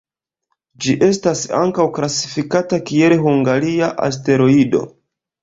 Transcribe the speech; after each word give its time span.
Ĝi 0.85 0.95
estas 1.07 1.43
ankaŭ 1.57 1.85
klasifikata 1.97 2.81
kiel 2.89 3.15
hungaria 3.27 3.93
asteroido. 4.09 4.85